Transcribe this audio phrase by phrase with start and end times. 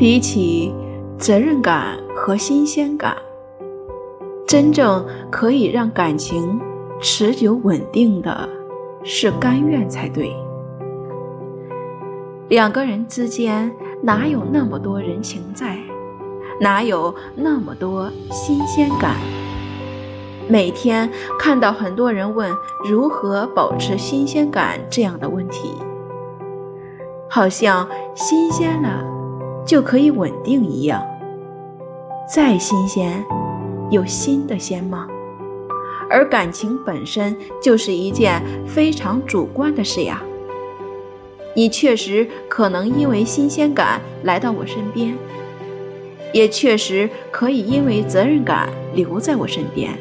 [0.00, 0.74] 比起
[1.18, 3.14] 责任感和新鲜感，
[4.48, 6.58] 真正可以让感情
[7.02, 8.48] 持久稳定的
[9.04, 10.34] 是甘愿才对。
[12.48, 13.70] 两个人之间
[14.02, 15.78] 哪有那么多人情在，
[16.58, 19.16] 哪有那么多新鲜感？
[20.48, 22.50] 每天看到很多人问
[22.88, 25.74] 如何保持新鲜感这样的问题，
[27.28, 29.04] 好像新鲜了
[29.66, 31.02] 就可以稳定一样。
[32.32, 33.24] 再新鲜，
[33.90, 35.06] 有新的鲜吗？
[36.08, 40.22] 而感情本身就是一件非常主观的事呀。
[41.54, 45.14] 你确实可能因为新鲜感来到我身边，
[46.32, 49.92] 也确实可以因为责任感留在我身边。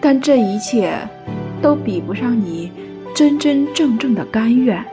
[0.00, 0.96] 但这一切
[1.62, 2.70] 都比不上你
[3.14, 4.84] 真真正正的甘愿，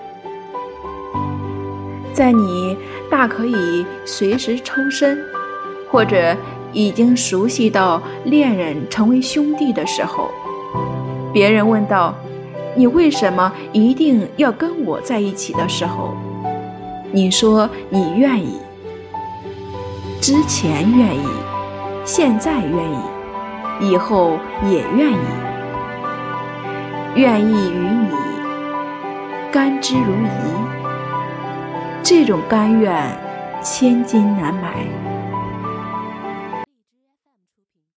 [2.13, 2.77] 在你
[3.09, 5.17] 大可以随时抽身，
[5.89, 6.35] 或者
[6.73, 10.29] 已经熟悉到恋人成为兄弟的时候，
[11.33, 12.15] 别人问道
[12.75, 16.13] ：“你为什么一定要跟我在一起？”的时候，
[17.11, 18.59] 你说你愿意，
[20.21, 21.27] 之前愿意，
[22.05, 22.97] 现在愿意。
[23.83, 24.37] 以后
[24.69, 25.15] 也愿意，
[27.15, 28.09] 愿意与你
[29.51, 30.70] 甘之如饴。
[32.03, 32.91] 这种甘愿，
[33.63, 35.20] 千金难买。